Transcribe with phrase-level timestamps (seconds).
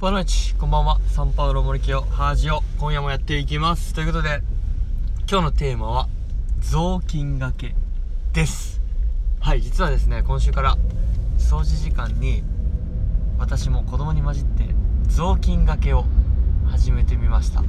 [0.00, 1.00] ボナチこんばんは。
[1.08, 3.94] サンパウロ森清ハージオ今夜もやっていきます。
[3.94, 4.42] ということで
[5.28, 6.08] 今日のテーマは
[6.60, 7.74] 雑巾がけ
[8.32, 8.80] です。
[9.40, 10.76] はい実はですね今週から
[11.36, 12.44] 掃除時間に
[13.40, 14.66] 私も子供に混じって
[15.08, 16.04] 雑巾がけを
[16.70, 17.64] 始めてみました。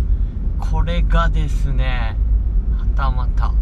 [0.59, 2.15] これがですね
[2.77, 3.53] はたまた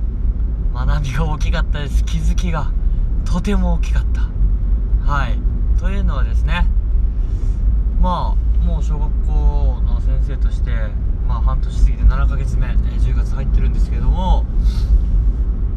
[0.73, 2.03] 学びが大きかったです。
[2.03, 2.73] 気づきが
[3.23, 5.09] とても大きかった。
[5.09, 5.39] はい。
[5.79, 6.67] というのはですね
[8.01, 9.33] まあもう小学校
[9.85, 10.71] の先生として
[11.25, 14.45] まあ半年過ぎて7ヶ月目10月入ってるんですけども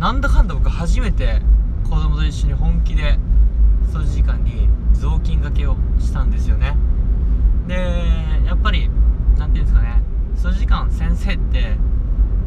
[0.01, 1.41] なんだかんだ僕初めて
[1.85, 3.17] 子供と一緒に本気で
[3.93, 6.77] 掃除時間に雑巾がけをしたんですよね。
[7.69, 7.77] で
[8.45, 8.91] やっぱり
[9.39, 10.03] 何て言うんですかね
[10.35, 11.77] 掃除時間先生って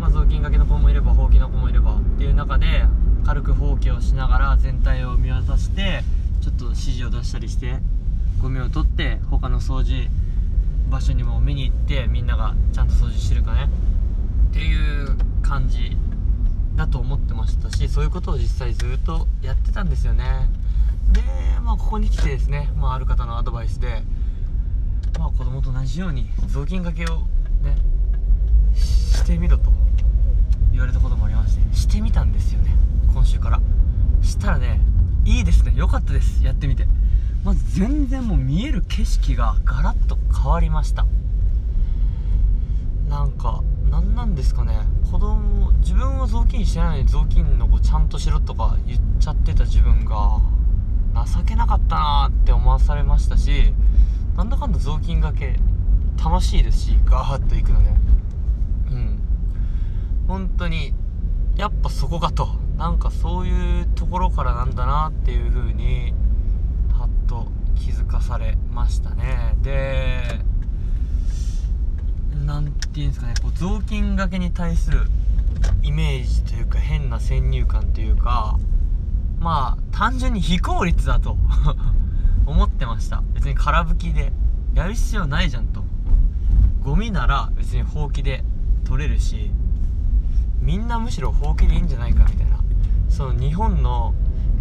[0.02, 2.84] まあ、雑巾がけの子もいればほうきの子もいればっていう中で
[3.26, 6.04] 軽くほうきをしながら全体を見渡して
[6.41, 7.80] ちょっと指示を出したりして
[8.41, 10.10] ゴミを取って他の掃除
[10.94, 13.68] 場所にも見に行ってみんながちゃんと掃除してるかね。
[14.52, 15.98] っていう感じ
[16.76, 20.24] だと思ってましたしそういうことを実際ずっとやってたんですよね。
[21.12, 21.22] で
[21.63, 24.04] まあここに来てですね、まあ、ある方のアドバイスで
[25.18, 27.22] まあ子供と同じように雑巾がけを
[27.63, 27.76] ね
[28.76, 29.72] してみろと
[30.72, 32.76] 言われたこともありましてしてみたんですよね
[33.12, 33.60] 今週から。
[34.22, 34.80] したらね
[35.26, 36.88] いいですね良かったですやってみて。
[37.44, 41.05] まず全然もう見える景色がガラッと変わりました。
[43.10, 44.80] なんか何なんですかね。
[45.12, 50.40] 子供自分は雑巾してないのに雑巾の子ちゃんとしろとか言っちゃってた自分が
[51.26, 53.74] 情けなかったなって思わされましたし
[54.35, 55.60] なんだかんだ雑巾がけ
[56.24, 59.20] 楽しいですしガーッといくのでうん。
[60.28, 60.94] 本当に
[61.55, 62.63] やっぱそこかと。
[62.78, 66.13] なんかそういうところからなんだなっていう風に
[67.75, 69.56] 気づかされましたね。
[69.62, 70.40] で
[72.46, 75.07] なんていうんですかねこう雑巾がけに対する
[75.81, 78.57] イメージというか変な先入観というか
[79.39, 81.38] まあ単純に非効率だと
[82.45, 83.23] 思ってました。
[83.34, 84.34] 別に空拭きで
[84.73, 85.84] やる必要ないじゃんと。
[86.81, 88.44] ゴミなら別にほうきで
[88.84, 89.51] 取れるし
[90.59, 92.59] みんなむしろほうきでいいんじゃないかみたいな。
[93.09, 94.13] その日本の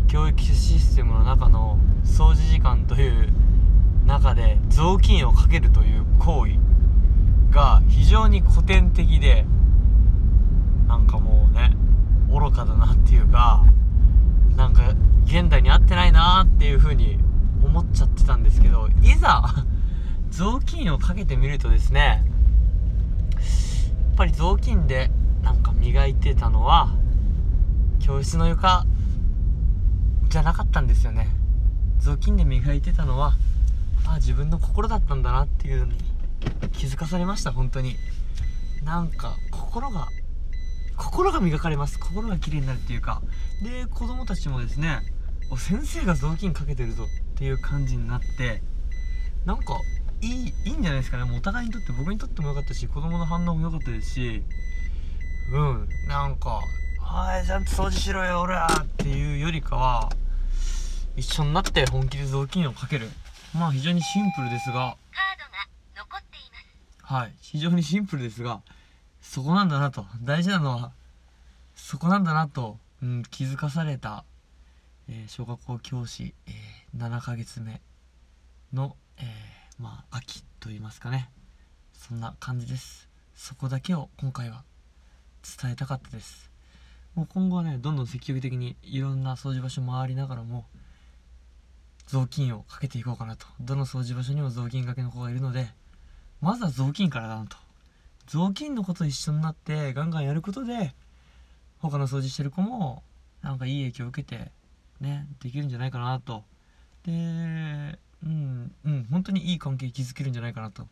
[0.08, 3.32] 教育システムの中の掃除時間という
[4.06, 6.52] 中で雑巾をかけるという行為
[7.50, 9.46] が非常に古典的で
[10.88, 11.72] なんかもうね
[12.28, 13.64] 愚かだなっていうか
[14.56, 17.18] なんか現代に合ってないなっていう風に
[17.64, 19.42] 思っちゃってたんですけどいざ
[20.30, 22.16] 雑巾をかけてみるとですねや
[24.12, 25.10] っぱり雑巾で
[25.42, 26.90] なんか磨いてたのは
[28.00, 28.84] 教室の床
[30.32, 31.28] じゃなかったんですよね。
[31.98, 33.34] 雑巾で磨いてたのは
[34.06, 35.92] あ自分の心だったんだなっていうのに
[36.72, 37.96] 気づかされました本当に。
[38.82, 40.08] なんか心が
[40.96, 41.98] 心が磨かれます。
[41.98, 43.20] 心が綺麗になるっていうか。
[43.62, 45.00] で子供たちもですね
[45.50, 47.06] お先生が雑巾かけてるぞっ
[47.36, 48.62] ていう感じになって
[49.44, 49.78] なんか
[50.22, 51.24] いいいいんじゃないですかね。
[51.24, 54.42] もうお互いにとって僕にとっても良かったし子供の反応も良かったですし。
[55.52, 56.60] うんなんか
[57.04, 60.10] 「おいちゃんと掃除しろよ俺は」っていうよりかは
[61.16, 63.08] 一緒になって本気で雑巾をかける。
[63.54, 64.72] まあ非常にシンプルですが。
[64.74, 67.14] カードが残っています。
[67.14, 67.34] はい。
[67.40, 68.62] 非常にシンプルですが
[69.20, 70.06] そこなんだなと。
[70.22, 70.92] 大事なのは
[71.74, 74.24] そこなんだなと、うん、気づかされた、
[75.08, 77.80] えー小学校教師、えー7ヶ月目
[78.72, 81.28] の、えーまあ秋と言いますかね。
[81.92, 83.08] そんな感じです。
[83.34, 84.64] そこだけを今回は
[85.60, 86.50] 伝えたかったです。
[87.14, 90.64] もう今後はねどんどん積極的にいろんな掃除場所回りながらも
[92.12, 93.46] 雑巾をかけていこうかなと。
[93.58, 95.68] どの掃除場所にも雑巾がけの子がいるので
[96.42, 97.56] まずは雑巾からだなと。
[98.26, 100.94] 雑巾の子と一緒になってガンガンやることで
[101.78, 103.02] 他の掃除してる子も
[103.40, 104.52] なんかいい影響を受けて
[105.00, 106.44] ねできるんじゃないかなと。
[107.06, 110.86] でうんうん本当にいい関係築けるんじゃないかなと。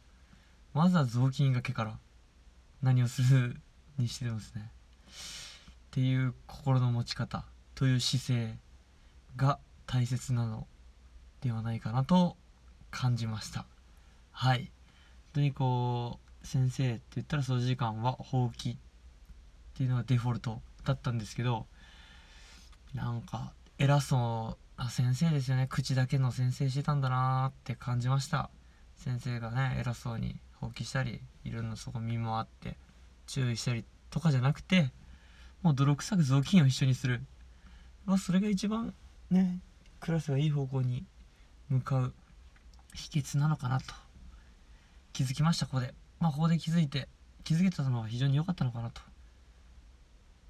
[0.73, 1.99] まずは雑巾がけから
[2.83, 3.61] 何をする
[3.99, 4.71] にしてますね。
[5.11, 7.45] っていう心の持ち方
[7.75, 8.59] という姿勢
[9.37, 10.67] が大切なの。
[11.41, 12.37] ではないかなと
[12.91, 13.67] 感じました。
[14.33, 14.59] はい。
[14.59, 14.69] 本
[15.35, 18.77] 当にこう先生って言ったら掃除時間はほうきっ
[19.77, 21.67] ていうのがデフォルトだったんですけど
[22.95, 25.67] なんか偉そうな先生ですよね。
[25.69, 28.51] 口だけの先生してたんだなーって感じました。
[28.97, 32.77] 先生がね偉そうにほうきしたりいろんなそこ見回って
[33.27, 34.91] 注意したりとかじゃなくて
[35.63, 37.23] もう泥臭く雑巾を一緒にする。
[38.05, 38.95] まあそれが一番
[39.31, 39.61] ね
[40.01, 41.05] クラスがいい方向に
[41.71, 42.13] 向かう
[42.95, 43.95] 秘訣なのかなと
[45.13, 45.67] 気づきました。
[45.67, 45.95] ここで。
[46.19, 47.09] まあここで気づいて
[47.45, 49.01] 気づけたのは非常に良かったのかなと、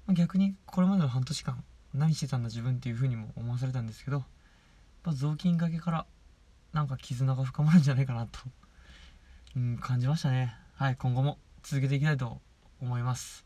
[0.07, 1.63] まあ、逆にこれまでの半年間
[1.93, 4.25] 何してたんだ自分っていうふうにも思わされたんですけどやっ
[5.03, 6.05] ぱ雑巾がけから
[6.73, 8.39] なんか絆が深まるんじゃないかなと、
[9.55, 10.55] うん、感じましたね。
[10.75, 12.39] はい今後も続けていきたいと
[12.81, 13.45] 思います。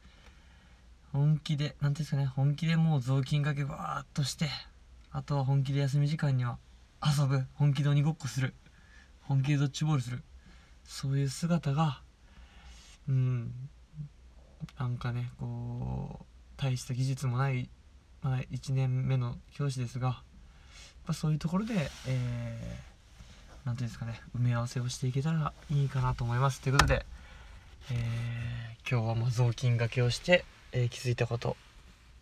[1.11, 2.25] 本気で何ていうんですかね。
[2.25, 4.49] 本気でもう雑巾がけバーっとして
[5.11, 6.57] あとは本気で休み時間には
[7.05, 7.45] 遊ぶ。
[7.53, 8.55] 本気で鬼ごっこする。
[9.21, 10.23] 本気でドッジボールする。
[10.85, 12.01] そういう姿が
[13.07, 13.51] うん。
[14.79, 16.25] なんかねこう
[16.57, 17.69] 大した技術もない
[18.23, 20.23] まだ1年目の教師ですが
[21.07, 21.73] やそういうところで
[22.07, 26.61] えー、ていうんですかね埋め合わせをしていけたらいいかなと思います。
[26.61, 27.05] ということで、
[27.91, 31.55] えー、今日はもう雑巾がけをして、えー、気づいたこと。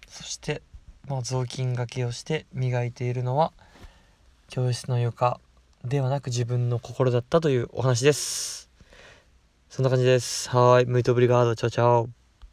[0.08, 0.62] そして
[1.08, 3.52] まあ、雑巾がけをして磨いているのは
[4.54, 5.40] 教室の床
[5.84, 8.70] ではなく自分の心だったというお話です。
[9.68, 10.48] そんな感じです。
[10.56, 10.86] はい。
[10.86, 12.23] ムイトブリガードチャオチャオ。